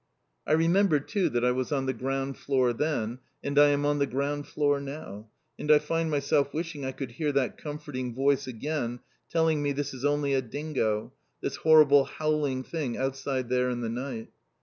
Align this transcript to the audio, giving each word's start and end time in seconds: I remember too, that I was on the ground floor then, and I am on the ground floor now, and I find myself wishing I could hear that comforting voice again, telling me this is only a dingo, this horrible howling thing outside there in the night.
I 0.47 0.53
remember 0.53 0.99
too, 0.99 1.29
that 1.29 1.45
I 1.45 1.51
was 1.51 1.71
on 1.71 1.85
the 1.85 1.93
ground 1.93 2.35
floor 2.35 2.73
then, 2.73 3.19
and 3.43 3.59
I 3.59 3.67
am 3.67 3.85
on 3.85 3.99
the 3.99 4.07
ground 4.07 4.47
floor 4.47 4.79
now, 4.81 5.29
and 5.59 5.69
I 5.71 5.77
find 5.77 6.09
myself 6.09 6.55
wishing 6.55 6.83
I 6.83 6.91
could 6.91 7.11
hear 7.11 7.31
that 7.33 7.59
comforting 7.59 8.15
voice 8.15 8.47
again, 8.47 9.01
telling 9.29 9.61
me 9.61 9.73
this 9.73 9.93
is 9.93 10.03
only 10.03 10.33
a 10.33 10.41
dingo, 10.41 11.13
this 11.41 11.57
horrible 11.57 12.05
howling 12.05 12.63
thing 12.63 12.97
outside 12.97 13.47
there 13.49 13.69
in 13.69 13.81
the 13.81 13.89
night. 13.89 14.29